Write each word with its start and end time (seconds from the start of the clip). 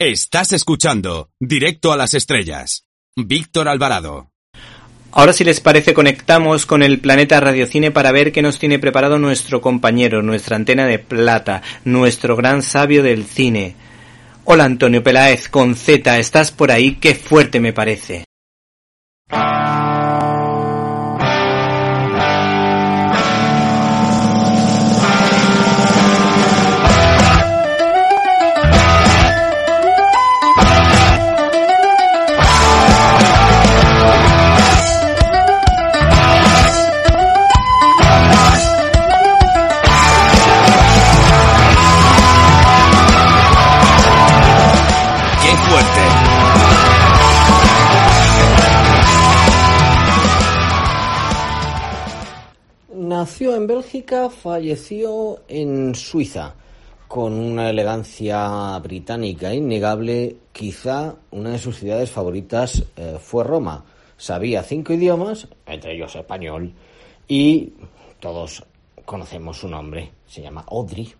Estás 0.00 0.52
escuchando 0.52 1.30
Directo 1.40 1.90
a 1.90 1.96
las 1.96 2.14
Estrellas. 2.14 2.84
Víctor 3.16 3.66
Alvarado. 3.66 4.30
Ahora 5.10 5.32
si 5.32 5.42
les 5.42 5.58
parece 5.58 5.92
conectamos 5.92 6.66
con 6.66 6.84
el 6.84 7.00
planeta 7.00 7.40
Radiocine 7.40 7.90
para 7.90 8.12
ver 8.12 8.30
qué 8.30 8.40
nos 8.40 8.60
tiene 8.60 8.78
preparado 8.78 9.18
nuestro 9.18 9.60
compañero, 9.60 10.22
nuestra 10.22 10.54
antena 10.54 10.86
de 10.86 11.00
plata, 11.00 11.62
nuestro 11.84 12.36
gran 12.36 12.62
sabio 12.62 13.02
del 13.02 13.24
cine. 13.24 13.74
Hola 14.44 14.66
Antonio 14.66 15.02
Peláez, 15.02 15.48
con 15.48 15.74
Z, 15.74 16.16
¿estás 16.16 16.52
por 16.52 16.70
ahí? 16.70 16.94
Qué 17.00 17.16
fuerte 17.16 17.58
me 17.58 17.72
parece. 17.72 18.24
Nació 53.38 53.54
en 53.54 53.68
Bélgica, 53.68 54.30
falleció 54.30 55.44
en 55.46 55.94
Suiza, 55.94 56.56
con 57.06 57.34
una 57.34 57.70
elegancia 57.70 58.76
británica 58.80 59.54
innegable. 59.54 60.38
Quizá 60.50 61.14
una 61.30 61.50
de 61.50 61.60
sus 61.60 61.78
ciudades 61.78 62.10
favoritas 62.10 62.82
eh, 62.96 63.16
fue 63.22 63.44
Roma. 63.44 63.84
Sabía 64.16 64.64
cinco 64.64 64.92
idiomas, 64.92 65.46
entre 65.66 65.94
ellos 65.94 66.16
español, 66.16 66.72
y 67.28 67.74
todos 68.18 68.64
conocemos 69.04 69.56
su 69.56 69.68
nombre. 69.68 70.10
Se 70.26 70.42
llama 70.42 70.64
Audrey. 70.66 71.14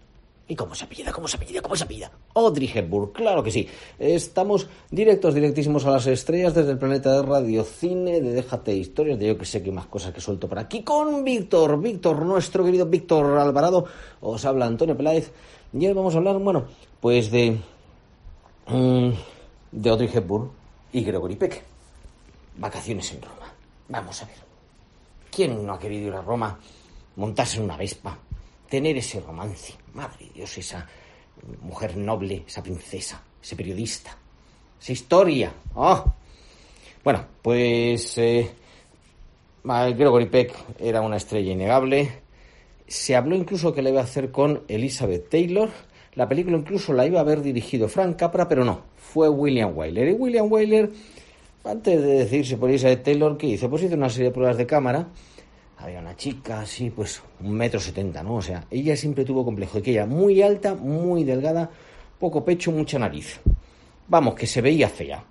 ¿Y 0.50 0.56
cómo 0.56 0.74
se 0.74 0.84
apellida? 0.86 1.12
¿Cómo 1.12 1.28
se 1.28 1.36
apellida? 1.36 1.60
¿Cómo 1.60 1.76
se 1.76 1.84
apellida? 1.84 2.10
Audrey 2.34 2.70
Hepburn, 2.74 3.12
claro 3.12 3.42
que 3.42 3.50
sí. 3.50 3.68
Estamos 3.98 4.66
directos, 4.90 5.34
directísimos 5.34 5.84
a 5.84 5.90
las 5.90 6.06
estrellas 6.06 6.54
desde 6.54 6.72
el 6.72 6.78
planeta 6.78 7.12
de 7.12 7.22
Radio 7.22 7.64
Cine, 7.64 8.22
de 8.22 8.32
Déjate 8.32 8.74
Historias, 8.74 9.18
de 9.18 9.26
yo 9.26 9.36
que 9.36 9.44
sé 9.44 9.62
que 9.62 9.70
más 9.70 9.86
cosas 9.86 10.14
que 10.14 10.22
suelto 10.22 10.48
por 10.48 10.58
aquí, 10.58 10.82
con 10.82 11.22
Víctor, 11.22 11.78
Víctor, 11.78 12.24
nuestro 12.24 12.64
querido 12.64 12.86
Víctor 12.86 13.38
Alvarado. 13.38 13.84
Os 14.22 14.42
habla 14.46 14.64
Antonio 14.64 14.96
Peláez. 14.96 15.30
Y 15.74 15.86
hoy 15.86 15.92
vamos 15.92 16.14
a 16.14 16.18
hablar, 16.18 16.38
bueno, 16.38 16.64
pues 16.98 17.30
de. 17.30 17.58
mm, 18.68 19.10
de 19.72 19.90
Audrey 19.90 20.08
Hepburn 20.12 20.50
y 20.92 21.04
Gregory 21.04 21.36
Peck. 21.36 21.62
Vacaciones 22.56 23.12
en 23.12 23.20
Roma. 23.20 23.52
Vamos 23.88 24.22
a 24.22 24.26
ver. 24.26 24.36
¿Quién 25.30 25.66
no 25.66 25.74
ha 25.74 25.78
querido 25.78 26.08
ir 26.08 26.14
a 26.14 26.22
Roma, 26.22 26.58
montarse 27.16 27.58
en 27.58 27.64
una 27.64 27.76
vespa, 27.76 28.18
tener 28.70 28.96
ese 28.96 29.20
romance? 29.20 29.74
Madre 29.98 30.26
de 30.26 30.32
Dios, 30.32 30.56
esa 30.58 30.86
mujer 31.60 31.96
noble, 31.96 32.44
esa 32.46 32.62
princesa, 32.62 33.20
ese 33.42 33.56
periodista, 33.56 34.16
esa 34.80 34.92
historia. 34.92 35.52
¡Oh! 35.74 36.04
Bueno, 37.02 37.24
pues 37.42 38.16
eh, 38.18 38.48
Gregory 39.64 40.26
Peck 40.26 40.54
era 40.78 41.00
una 41.00 41.16
estrella 41.16 41.50
innegable. 41.50 42.12
Se 42.86 43.16
habló 43.16 43.34
incluso 43.34 43.74
que 43.74 43.82
la 43.82 43.90
iba 43.90 44.00
a 44.00 44.04
hacer 44.04 44.30
con 44.30 44.62
Elizabeth 44.68 45.28
Taylor. 45.30 45.68
La 46.14 46.28
película 46.28 46.56
incluso 46.56 46.92
la 46.92 47.04
iba 47.04 47.18
a 47.18 47.22
haber 47.22 47.42
dirigido 47.42 47.88
Frank 47.88 48.14
Capra, 48.14 48.46
pero 48.46 48.64
no, 48.64 48.82
fue 48.96 49.28
William 49.28 49.76
Wyler. 49.76 50.10
Y 50.10 50.12
William 50.12 50.46
Wyler, 50.48 50.92
antes 51.64 52.00
de 52.00 52.18
decirse 52.18 52.56
por 52.56 52.70
Elizabeth 52.70 53.02
Taylor, 53.02 53.36
¿qué 53.36 53.48
hizo? 53.48 53.68
Pues 53.68 53.82
hizo 53.82 53.96
una 53.96 54.10
serie 54.10 54.28
de 54.28 54.34
pruebas 54.34 54.58
de 54.58 54.66
cámara. 54.66 55.08
Había 55.78 56.00
una 56.00 56.16
chica 56.16 56.60
así, 56.60 56.90
pues 56.90 57.22
un 57.40 57.52
metro 57.52 57.78
setenta, 57.78 58.22
¿no? 58.22 58.36
O 58.36 58.42
sea, 58.42 58.66
ella 58.70 58.96
siempre 58.96 59.24
tuvo 59.24 59.44
complejo 59.44 59.78
de 59.78 59.82
que 59.82 59.90
ella 59.92 60.06
muy 60.06 60.42
alta, 60.42 60.74
muy 60.74 61.24
delgada, 61.24 61.70
poco 62.18 62.44
pecho, 62.44 62.72
mucha 62.72 62.98
nariz. 62.98 63.40
Vamos, 64.08 64.34
que 64.34 64.46
se 64.46 64.60
veía 64.60 64.88
fea. 64.88 65.22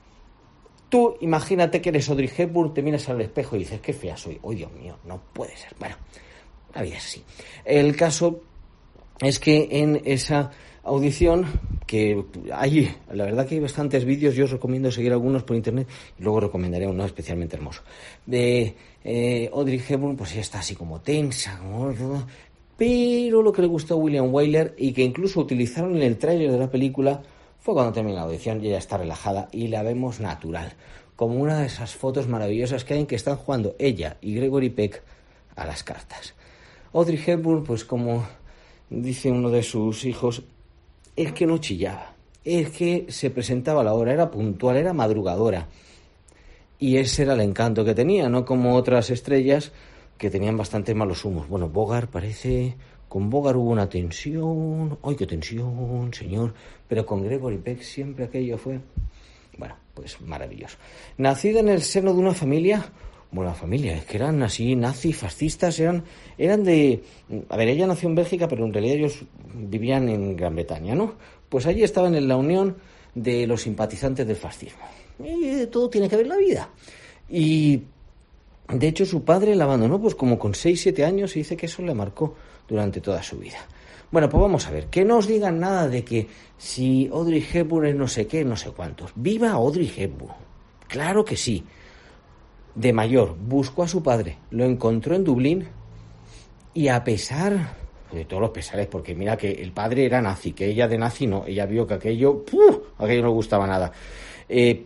Tú 0.90 1.18
imagínate 1.20 1.82
que 1.82 1.90
eres 1.90 2.10
Audrey 2.10 2.32
Hepburn, 2.36 2.74
te 2.74 2.82
miras 2.82 3.10
al 3.10 3.20
espejo 3.20 3.56
y 3.56 3.60
dices, 3.60 3.82
qué 3.82 3.92
fea 3.92 4.16
soy. 4.16 4.40
Oh, 4.42 4.54
Dios 4.54 4.72
mío, 4.72 4.98
no 5.04 5.20
puede 5.34 5.58
ser. 5.58 5.74
Bueno, 5.80 5.98
la 6.74 6.82
vida 6.82 6.98
así. 6.98 7.22
El 7.66 7.96
caso 7.98 8.40
es 9.20 9.40
que 9.40 9.68
en 9.70 10.02
esa 10.06 10.52
audición, 10.88 11.46
que 11.86 12.24
hay, 12.54 12.94
la 13.12 13.26
verdad 13.26 13.46
que 13.46 13.56
hay 13.56 13.62
bastantes 13.62 14.06
vídeos, 14.06 14.36
yo 14.36 14.46
os 14.46 14.52
recomiendo 14.52 14.92
seguir 14.92 15.12
algunos 15.12 15.44
por 15.44 15.56
internet 15.56 15.88
y 16.20 16.24
luego 16.24 16.42
recomendaré 16.42 16.88
uno 16.88 17.06
especialmente 17.06 17.56
hermoso. 17.56 17.82
De 18.26 18.76
eh, 19.04 19.50
Audrey 19.54 19.82
Hepburn, 19.88 20.16
pues 20.16 20.32
ella 20.34 20.42
está 20.42 20.60
así 20.60 20.76
como 20.76 21.02
tensa, 21.02 21.60
como... 21.60 21.94
pero 22.78 23.42
lo 23.42 23.52
que 23.52 23.62
le 23.62 23.68
gustó 23.68 23.94
a 23.94 23.98
William 23.98 24.34
Wyler 24.34 24.76
y 24.78 24.94
que 24.94 25.04
incluso 25.04 25.40
utilizaron 25.40 25.96
en 25.96 26.04
el 26.04 26.18
tráiler 26.18 26.52
de 26.52 26.60
la 26.60 26.70
película 26.70 27.22
fue 27.60 27.74
cuando 27.74 27.94
termina 27.94 28.18
la 28.18 28.24
audición 28.24 28.64
y 28.64 28.68
ella 28.68 28.78
está 28.78 28.98
relajada 28.98 29.50
y 29.52 29.68
la 29.68 29.84
vemos 29.84 30.20
natural, 30.20 30.74
como 31.16 31.36
una 31.36 31.60
de 31.60 31.68
esas 31.68 31.96
fotos 31.96 32.28
maravillosas 32.28 32.86
que 32.86 32.94
hay 32.94 33.02
en 33.02 33.08
que 33.08 33.16
están 33.16 33.36
jugando 33.36 33.76
ella 33.80 34.18
y 34.22 34.36
Gregory 34.36 34.70
Peck 34.70 35.04
a 35.56 35.66
las 35.66 35.84
cartas. 35.84 36.34
Audrey 36.94 37.22
Hepburn, 37.26 37.64
pues 37.64 37.84
como 37.84 38.26
dice 38.90 39.32
uno 39.32 39.50
de 39.50 39.64
sus 39.64 40.06
hijos, 40.06 40.44
es 41.18 41.34
que 41.34 41.48
no 41.48 41.58
chillaba, 41.58 42.16
es 42.46 42.70
que 42.70 43.08
se 43.10 43.32
presentaba 43.32 43.82
a 43.82 43.84
la 43.84 43.94
hora, 43.94 44.14
era 44.14 44.32
puntual, 44.32 44.78
era 44.78 44.94
madrugadora. 44.94 45.68
Y 46.80 46.98
ese 46.98 47.24
era 47.24 47.34
el 47.34 47.42
encanto 47.42 47.84
que 47.84 47.96
tenía, 47.96 48.30
no 48.30 48.46
como 48.46 48.76
otras 48.76 49.10
estrellas 49.10 49.72
que 50.18 50.30
tenían 50.30 50.56
bastante 50.56 50.94
malos 50.94 51.26
humos. 51.26 51.50
Bueno, 51.50 51.68
Bogart 51.68 52.10
parece... 52.10 52.76
Con 53.10 53.30
Bogart 53.30 53.58
hubo 53.58 53.72
una 53.72 53.90
tensión... 53.90 55.00
¡Ay, 55.02 55.16
qué 55.16 55.26
tensión, 55.26 56.14
señor! 56.14 56.54
Pero 56.88 57.06
con 57.06 57.24
Gregory 57.24 57.58
Peck 57.58 57.82
siempre 57.82 58.26
aquello 58.26 58.58
fue... 58.58 58.80
Bueno, 59.58 59.76
pues 59.94 60.20
maravilloso. 60.22 60.78
Nacida 61.18 61.62
en 61.62 61.70
el 61.70 61.82
seno 61.82 62.14
de 62.14 62.20
una 62.20 62.34
familia... 62.34 62.86
Bueno, 63.32 63.52
la 63.52 63.56
familia, 63.56 63.96
es 63.96 64.06
que 64.06 64.18
eran 64.18 64.42
así, 64.42 64.76
nazis, 64.76 65.18
fascistas, 65.18 65.80
eran, 65.80 66.04
eran 66.38 66.64
de... 66.64 67.04
A 67.50 67.58
ver, 67.58 67.68
ella 67.68 67.86
nació 67.86 68.08
en 68.08 68.16
Bélgica, 68.16 68.48
pero 68.48 68.66
en 68.66 68.74
realidad 68.74 68.96
ellos 68.96 69.26
vivían 69.54 70.08
en 70.08 70.36
Gran 70.36 70.56
Bretaña, 70.56 70.96
¿no? 70.96 71.16
Pues 71.50 71.66
allí 71.66 71.84
estaban 71.84 72.16
en 72.16 72.28
la 72.28 72.38
unión 72.38 72.78
de 73.16 73.46
los 73.48 73.64
simpatizantes 73.64 74.26
del 74.26 74.36
fascismo. 74.38 74.84
Y 75.20 75.66
todo 75.68 75.90
tiene 75.90 76.08
que 76.08 76.16
ver 76.16 76.28
la 76.28 76.38
vida. 76.38 76.70
Y 77.30 77.82
de 78.70 78.88
hecho 78.88 79.06
su 79.06 79.24
padre 79.24 79.56
la 79.56 79.64
abandonó 79.64 80.00
pues 80.00 80.16
como 80.16 80.38
con 80.38 80.54
6, 80.54 80.80
7 80.80 81.06
años 81.06 81.36
y 81.36 81.40
dice 81.40 81.58
que 81.58 81.66
eso 81.66 81.82
le 81.82 81.94
marcó 81.94 82.36
durante 82.68 83.02
toda 83.02 83.24
su 83.24 83.38
vida. 83.38 83.58
Bueno, 84.10 84.30
pues 84.30 84.42
vamos 84.42 84.66
a 84.68 84.72
ver, 84.72 84.88
que 84.88 85.04
no 85.04 85.18
os 85.18 85.28
digan 85.28 85.60
nada 85.60 85.90
de 85.90 86.06
que 86.06 86.28
si 86.58 87.10
Audrey 87.12 87.46
Hepburn 87.52 87.88
es 87.88 87.96
no 87.96 88.08
sé 88.08 88.26
qué, 88.26 88.46
no 88.46 88.56
sé 88.56 88.72
cuántos. 88.72 89.12
¡Viva 89.16 89.52
Audrey 89.52 89.92
Hepburn! 89.96 90.34
Claro 90.88 91.26
que 91.26 91.36
sí. 91.36 91.64
De 92.78 92.94
mayor, 92.94 93.36
buscó 93.36 93.82
a 93.82 93.88
su 93.88 94.04
padre, 94.04 94.38
lo 94.52 94.64
encontró 94.64 95.16
en 95.16 95.24
Dublín 95.24 95.68
y 96.76 96.90
a 96.90 97.04
pesar 97.04 97.76
de 98.12 98.26
todos 98.26 98.40
los 98.40 98.52
pesares, 98.52 98.86
porque 98.86 99.16
mira 99.16 99.36
que 99.36 99.52
el 99.52 99.72
padre 99.72 100.06
era 100.06 100.22
nazi, 100.22 100.54
que 100.54 100.68
ella 100.68 100.88
de 100.88 101.00
nazi 101.00 101.26
no, 101.26 101.44
ella 101.48 101.66
vio 101.66 101.88
que 101.88 101.96
aquello, 101.96 102.46
¡puf! 102.46 102.78
aquello 103.00 103.24
no 103.24 103.32
gustaba 103.32 103.66
nada. 103.66 103.92
Eh, 104.48 104.86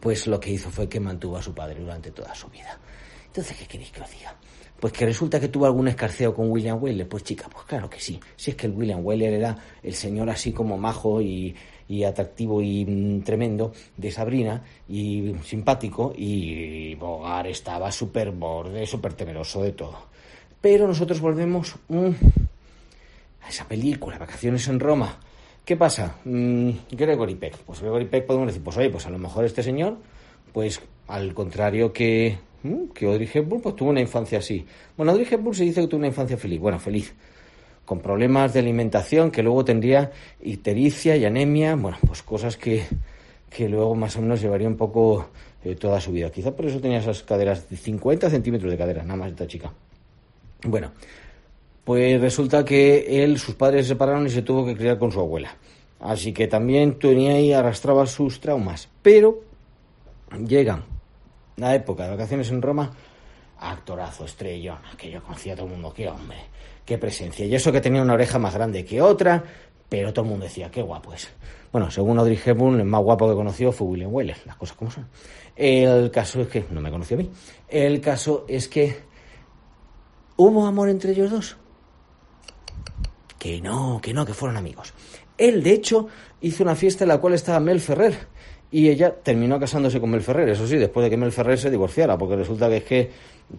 pues 0.00 0.26
lo 0.26 0.40
que 0.40 0.50
hizo 0.50 0.70
fue 0.70 0.88
que 0.88 0.98
mantuvo 0.98 1.36
a 1.36 1.42
su 1.42 1.54
padre 1.54 1.78
durante 1.78 2.10
toda 2.10 2.34
su 2.34 2.48
vida. 2.48 2.76
Entonces, 3.26 3.56
¿qué 3.56 3.66
queréis 3.66 3.92
que 3.92 4.00
os 4.00 4.10
diga? 4.10 4.34
Pues 4.82 4.94
que 4.94 5.06
resulta 5.06 5.38
que 5.38 5.46
tuvo 5.46 5.66
algún 5.66 5.86
escarceo 5.86 6.34
con 6.34 6.50
William 6.50 6.82
Wyler. 6.82 7.08
Pues 7.08 7.22
chica, 7.22 7.48
pues 7.48 7.64
claro 7.66 7.88
que 7.88 8.00
sí. 8.00 8.18
Si 8.34 8.50
es 8.50 8.56
que 8.56 8.66
el 8.66 8.72
William 8.72 8.98
Wyler 9.06 9.32
era 9.32 9.56
el 9.80 9.94
señor 9.94 10.28
así 10.28 10.50
como 10.50 10.76
majo 10.76 11.22
y, 11.22 11.54
y 11.86 12.02
atractivo 12.02 12.60
y 12.60 12.84
mm, 12.84 13.22
tremendo 13.22 13.72
de 13.96 14.10
Sabrina 14.10 14.60
y 14.88 15.36
simpático 15.44 16.12
y 16.16 16.96
Bogart 16.96 17.46
estaba 17.46 17.92
súper 17.92 18.32
borde, 18.32 18.84
súper 18.84 19.12
temeroso 19.12 19.62
de 19.62 19.70
todo. 19.70 19.98
Pero 20.60 20.88
nosotros 20.88 21.20
volvemos 21.20 21.76
mm, 21.86 22.10
a 23.42 23.48
esa 23.48 23.68
película, 23.68 24.18
Vacaciones 24.18 24.66
en 24.66 24.80
Roma. 24.80 25.16
¿Qué 25.64 25.76
pasa? 25.76 26.16
Mm, 26.24 26.70
Gregory 26.90 27.36
Peck. 27.36 27.56
Pues 27.58 27.80
Gregory 27.80 28.06
Peck 28.06 28.26
podemos 28.26 28.48
decir, 28.48 28.64
pues 28.64 28.76
oye, 28.78 28.90
pues 28.90 29.06
a 29.06 29.10
lo 29.10 29.18
mejor 29.18 29.44
este 29.44 29.62
señor, 29.62 29.98
pues 30.52 30.82
al 31.06 31.34
contrario 31.34 31.92
que, 31.92 32.36
que 32.94 33.06
Audrey 33.06 33.28
Hepburn, 33.32 33.60
pues 33.60 33.76
tuvo 33.76 33.90
una 33.90 34.00
infancia 34.00 34.38
así. 34.38 34.64
Bueno, 34.96 35.12
Audrey 35.12 35.26
Hepburn 35.30 35.54
se 35.54 35.64
dice 35.64 35.80
que 35.80 35.88
tuvo 35.88 35.98
una 35.98 36.08
infancia 36.08 36.36
feliz. 36.36 36.60
Bueno, 36.60 36.78
feliz. 36.78 37.14
Con 37.84 38.00
problemas 38.00 38.52
de 38.54 38.60
alimentación 38.60 39.30
que 39.30 39.42
luego 39.42 39.64
tendría 39.64 40.12
ictericia 40.42 41.16
y 41.16 41.24
anemia. 41.24 41.74
Bueno, 41.74 41.98
pues 42.06 42.22
cosas 42.22 42.56
que, 42.56 42.84
que 43.50 43.68
luego 43.68 43.94
más 43.94 44.16
o 44.16 44.22
menos 44.22 44.40
llevaría 44.40 44.68
un 44.68 44.76
poco 44.76 45.30
eh, 45.64 45.74
toda 45.74 46.00
su 46.00 46.12
vida. 46.12 46.30
Quizá 46.30 46.54
por 46.54 46.66
eso 46.66 46.80
tenía 46.80 46.98
esas 46.98 47.22
caderas 47.22 47.68
de 47.68 47.76
50 47.76 48.30
centímetros 48.30 48.70
de 48.70 48.78
cadera, 48.78 49.02
nada 49.02 49.16
más 49.16 49.30
esta 49.30 49.46
chica. 49.46 49.72
Bueno, 50.64 50.92
pues 51.84 52.20
resulta 52.20 52.64
que 52.64 53.24
él, 53.24 53.38
sus 53.38 53.56
padres 53.56 53.86
se 53.86 53.94
separaron 53.94 54.26
y 54.26 54.30
se 54.30 54.42
tuvo 54.42 54.64
que 54.64 54.76
criar 54.76 54.98
con 54.98 55.10
su 55.10 55.18
abuela. 55.18 55.56
Así 55.98 56.32
que 56.32 56.46
también 56.46 56.98
tenía 56.98 57.34
ahí, 57.34 57.52
arrastraba 57.52 58.06
sus 58.06 58.40
traumas. 58.40 58.88
Pero 59.02 59.42
llega 60.46 60.84
la 61.56 61.74
época 61.74 62.04
de 62.04 62.10
vacaciones 62.10 62.50
en 62.50 62.62
Roma, 62.62 62.90
actorazo, 63.58 64.24
estrellón, 64.24 64.78
que 64.96 65.10
yo 65.10 65.22
conocía 65.22 65.52
a 65.52 65.56
todo 65.56 65.66
el 65.66 65.72
mundo, 65.72 65.92
qué 65.94 66.08
hombre, 66.08 66.38
qué 66.84 66.98
presencia. 66.98 67.46
Y 67.46 67.54
eso 67.54 67.72
que 67.72 67.80
tenía 67.80 68.02
una 68.02 68.14
oreja 68.14 68.38
más 68.38 68.54
grande 68.54 68.84
que 68.84 69.00
otra, 69.00 69.42
pero 69.88 70.12
todo 70.12 70.24
el 70.24 70.30
mundo 70.30 70.44
decía, 70.44 70.70
qué 70.70 70.82
guapo 70.82 71.12
es. 71.12 71.28
Bueno, 71.70 71.90
según 71.90 72.18
Audrey 72.18 72.38
Hepburn, 72.44 72.80
el 72.80 72.86
más 72.86 73.02
guapo 73.02 73.28
que 73.28 73.34
conoció 73.34 73.72
fue 73.72 73.86
William 73.86 74.12
Weller, 74.12 74.36
las 74.44 74.56
cosas 74.56 74.76
como 74.76 74.90
son. 74.90 75.08
El 75.54 76.10
caso 76.10 76.40
es 76.40 76.48
que, 76.48 76.64
no 76.70 76.80
me 76.80 76.90
conoció 76.90 77.16
a 77.16 77.20
mí, 77.20 77.30
el 77.68 78.00
caso 78.00 78.44
es 78.48 78.68
que 78.68 78.96
hubo 80.36 80.66
amor 80.66 80.88
entre 80.88 81.12
ellos 81.12 81.30
dos. 81.30 81.56
Que 83.38 83.60
no, 83.60 84.00
que 84.02 84.14
no, 84.14 84.24
que 84.24 84.34
fueron 84.34 84.56
amigos. 84.56 84.94
Él, 85.36 85.62
de 85.62 85.72
hecho, 85.72 86.08
hizo 86.40 86.62
una 86.62 86.76
fiesta 86.76 87.04
en 87.04 87.08
la 87.08 87.18
cual 87.18 87.34
estaba 87.34 87.58
Mel 87.58 87.80
Ferrer. 87.80 88.28
Y 88.72 88.88
ella 88.88 89.14
terminó 89.14 89.60
casándose 89.60 90.00
con 90.00 90.10
Mel 90.10 90.22
Ferrer, 90.22 90.48
eso 90.48 90.66
sí, 90.66 90.76
después 90.76 91.04
de 91.04 91.10
que 91.10 91.16
Mel 91.16 91.30
Ferrer 91.30 91.58
se 91.58 91.70
divorciara, 91.70 92.16
porque 92.18 92.36
resulta 92.36 92.68
que 92.68 92.76
es 92.78 92.84
que 92.84 93.10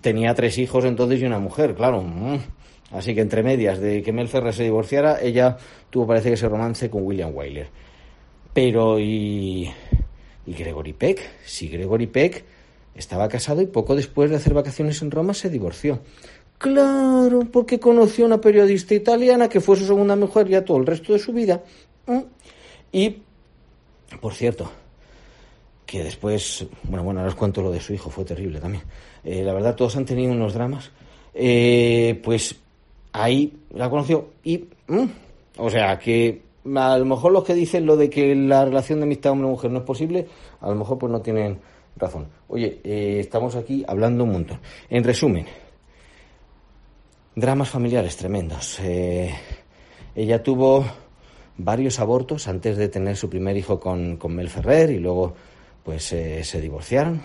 tenía 0.01 0.33
tres 0.33 0.57
hijos 0.57 0.83
entonces 0.86 1.21
y 1.21 1.25
una 1.25 1.39
mujer, 1.39 1.75
claro. 1.75 2.01
Mm. 2.01 2.39
Así 2.92 3.13
que 3.13 3.21
entre 3.21 3.44
medias 3.44 3.80
de 3.80 4.01
que 4.01 4.12
Mel 4.12 4.27
Ferrer 4.27 4.54
se 4.54 4.63
divorciara, 4.63 5.21
ella 5.21 5.57
tuvo 5.89 6.07
parece 6.07 6.30
que 6.30 6.33
ese 6.33 6.50
romance 6.50 6.89
con 6.89 7.04
William 7.04 7.31
Wyler. 7.33 7.68
Pero 8.54 9.00
y 9.00 9.71
Gregory 10.45 10.94
Peck, 10.94 11.21
sí, 11.45 11.69
Gregory 11.69 12.07
Peck 12.07 12.44
estaba 12.95 13.27
casado 13.30 13.62
y 13.62 13.68
poco 13.68 13.95
después 13.95 14.30
de 14.30 14.36
hacer 14.36 14.54
vacaciones 14.54 15.01
en 15.01 15.12
Roma 15.12 15.33
se 15.33 15.50
divorció. 15.50 16.00
Claro, 16.57 17.42
porque 17.51 17.80
conoció 17.80 18.25
a 18.25 18.27
una 18.27 18.42
periodista 18.42 18.94
italiana 18.94 19.50
que 19.50 19.60
fue 19.60 19.75
su 19.75 19.86
segunda 19.86 20.15
mujer 20.15 20.48
ya 20.48 20.63
todo 20.63 20.77
el 20.77 20.86
resto 20.86 21.13
de 21.13 21.19
su 21.19 21.33
vida. 21.33 21.63
¿Mm? 22.06 22.19
Y, 22.92 23.18
por 24.21 24.33
cierto, 24.33 24.71
que 25.94 26.04
después, 26.04 26.66
bueno, 26.86 27.04
bueno, 27.04 27.19
ahora 27.19 27.31
os 27.31 27.38
cuento 27.38 27.62
lo 27.62 27.69
de 27.69 27.80
su 27.80 27.94
hijo, 27.94 28.10
fue 28.10 28.25
terrible 28.25 28.60
también. 28.60 28.84
Eh, 29.24 29.44
la 29.44 29.54
verdad, 29.54 29.75
todos 29.75 29.95
han 29.95 30.06
tenido 30.06 30.31
unos 30.31 30.56
dramas. 30.56 30.90
Eh, 31.36 32.19
pues 32.24 32.56
ahí 33.12 33.54
la 33.69 33.92
conoció 33.92 34.30
y, 34.44 34.69
¿mm? 34.88 35.06
o 35.57 35.69
sea, 35.69 36.00
que 36.00 36.42
a 36.75 36.98
lo 36.98 37.06
mejor 37.06 37.31
los 37.31 37.44
que 37.44 37.54
dicen 37.54 37.86
lo 37.86 37.95
de 37.95 38.10
que 38.10 38.34
la 38.34 38.66
relación 38.66 39.01
de 39.01 39.04
amistad 39.04 39.34
hombre-mujer 39.34 39.69
no 39.69 39.81
es 39.81 39.86
posible, 39.86 40.28
a 40.62 40.69
lo 40.69 40.74
mejor 40.74 40.98
pues 40.98 41.12
no 41.12 41.22
tienen 41.22 41.60
razón. 41.96 42.25
Oye, 42.48 42.81
eh, 42.84 43.18
estamos 43.19 43.56
aquí 43.56 43.86
hablando 43.88 44.24
un 44.24 44.31
montón. 44.31 44.60
En 44.89 45.04
resumen, 45.04 45.46
Dramas 47.36 47.69
familiares 47.69 48.18
tremendos. 48.18 48.80
Ella 50.16 50.42
tuvo 50.42 50.86
varios 51.57 52.00
abortos 52.00 52.48
antes 52.48 52.78
de 52.78 52.89
tener 52.89 53.16
su 53.16 53.30
primer 53.30 53.56
hijo 53.57 53.80
con, 53.80 54.18
Mel 54.30 54.50
Ferrer 54.50 54.89
y 54.89 54.98
luego 54.98 55.36
pues 55.83 56.12
eh, 56.13 56.44
se 56.44 56.62
divorciaron. 56.62 57.21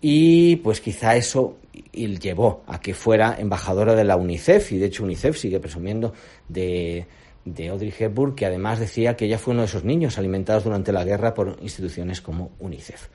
Y 0.00 0.56
pues 0.56 0.80
quizá 0.80 1.16
eso 1.16 1.58
llevó 1.92 2.62
a 2.66 2.80
que 2.80 2.94
fuera 2.94 3.36
embajadora 3.38 3.94
de 3.94 4.04
la 4.04 4.16
UNICEF 4.16 4.72
y 4.72 4.78
de 4.78 4.86
hecho 4.86 5.04
UNICEF 5.04 5.36
sigue 5.36 5.60
presumiendo 5.60 6.14
de, 6.48 7.06
de 7.44 7.68
Audrey 7.68 7.92
Hepburn 7.96 8.34
que 8.34 8.46
además 8.46 8.78
decía 8.78 9.16
que 9.16 9.26
ella 9.26 9.38
fue 9.38 9.52
uno 9.52 9.62
de 9.62 9.68
esos 9.68 9.84
niños 9.84 10.18
alimentados 10.18 10.64
durante 10.64 10.92
la 10.92 11.04
guerra 11.04 11.34
por 11.34 11.58
instituciones 11.60 12.20
como 12.20 12.52
UNICEF. 12.58 13.08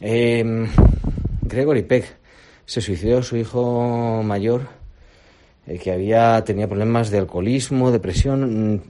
Em, 0.00 0.68
Gregory 1.42 1.82
Peck 1.82 2.16
se 2.64 2.80
suicidó 2.80 3.22
su 3.22 3.36
hijo 3.36 4.22
mayor 4.22 4.68
eh, 5.66 5.78
que 5.78 5.92
había 5.92 6.42
tenía 6.44 6.68
problemas 6.68 7.10
de 7.10 7.18
alcoholismo, 7.18 7.90
depresión. 7.90 8.74
Mm, 8.74 8.80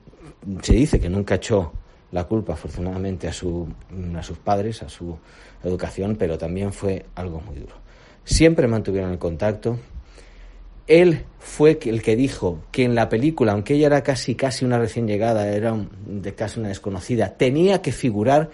se 0.62 0.74
dice 0.74 1.00
que 1.00 1.08
nunca 1.08 1.36
echó 1.36 1.72
la 2.12 2.24
culpa, 2.24 2.54
afortunadamente, 2.54 3.28
a, 3.28 3.32
su, 3.32 3.68
a 4.16 4.22
sus 4.22 4.38
padres, 4.38 4.82
a 4.82 4.88
su 4.88 5.18
educación, 5.64 6.16
pero 6.16 6.38
también 6.38 6.72
fue 6.72 7.06
algo 7.14 7.40
muy 7.40 7.56
duro. 7.56 7.74
Siempre 8.24 8.66
mantuvieron 8.66 9.12
el 9.12 9.18
contacto. 9.18 9.78
Él 10.86 11.24
fue 11.38 11.78
el 11.84 12.02
que 12.02 12.16
dijo 12.16 12.60
que 12.70 12.84
en 12.84 12.94
la 12.94 13.08
película, 13.08 13.52
aunque 13.52 13.74
ella 13.74 13.86
era 13.86 14.02
casi 14.02 14.34
casi 14.34 14.64
una 14.64 14.78
recién 14.78 15.06
llegada, 15.06 15.48
era 15.48 15.74
de 16.06 16.34
casi 16.34 16.60
una 16.60 16.68
desconocida, 16.68 17.36
tenía 17.36 17.82
que 17.82 17.92
figurar 17.92 18.50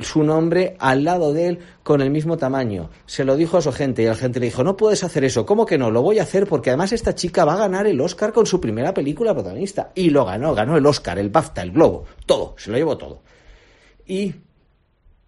su 0.00 0.22
nombre 0.22 0.76
al 0.78 1.04
lado 1.04 1.32
de 1.32 1.48
él 1.48 1.58
con 1.82 2.00
el 2.00 2.10
mismo 2.10 2.36
tamaño. 2.36 2.90
Se 3.06 3.24
lo 3.24 3.36
dijo 3.36 3.58
a 3.58 3.62
su 3.62 3.72
gente 3.72 4.02
y 4.02 4.06
la 4.06 4.14
gente 4.14 4.40
le 4.40 4.46
dijo, 4.46 4.62
no 4.62 4.76
puedes 4.76 5.02
hacer 5.04 5.24
eso. 5.24 5.44
¿Cómo 5.44 5.66
que 5.66 5.78
no? 5.78 5.90
Lo 5.90 6.02
voy 6.02 6.18
a 6.18 6.22
hacer 6.22 6.46
porque 6.46 6.70
además 6.70 6.92
esta 6.92 7.14
chica 7.14 7.44
va 7.44 7.54
a 7.54 7.58
ganar 7.58 7.86
el 7.86 8.00
Oscar 8.00 8.32
con 8.32 8.46
su 8.46 8.60
primera 8.60 8.94
película 8.94 9.34
protagonista. 9.34 9.92
Y 9.94 10.10
lo 10.10 10.24
ganó, 10.24 10.54
ganó 10.54 10.76
el 10.76 10.86
Oscar, 10.86 11.18
el 11.18 11.30
BAFTA, 11.30 11.62
el 11.62 11.72
Globo, 11.72 12.04
todo, 12.26 12.54
se 12.58 12.70
lo 12.70 12.76
llevó 12.76 12.96
todo. 12.96 13.22
Y... 14.06 14.34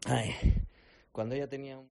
Ay, 0.06 0.34
cuando 1.12 1.34
ella 1.34 1.48
tenía 1.48 1.78
un... 1.78 1.90